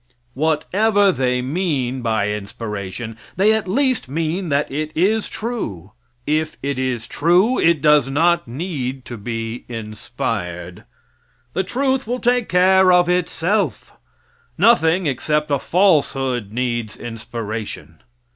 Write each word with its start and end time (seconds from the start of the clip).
Whatever 0.33 1.11
they 1.11 1.43
mean 1.43 2.01
by 2.01 2.29
inspiration, 2.31 3.17
they 3.35 3.53
at 3.53 3.67
least 3.67 4.09
mean 4.09 4.49
that 4.49 4.71
it 4.71 4.91
is 4.95 5.29
true. 5.29 5.91
If 6.25 6.57
it 6.63 6.79
is 6.79 7.05
true, 7.07 7.59
it 7.59 7.83
does 7.83 8.09
not 8.09 8.47
need 8.47 9.05
to 9.05 9.15
be 9.15 9.63
inspired. 9.69 10.85
The 11.53 11.63
truth 11.63 12.07
will 12.07 12.19
take 12.19 12.49
care 12.49 12.91
of 12.91 13.09
itself. 13.09 13.93
Nothing 14.57 15.05
except 15.05 15.51
a 15.51 15.59
falsehood 15.59 16.51
needs 16.51 16.97
inspiration. 16.97 18.01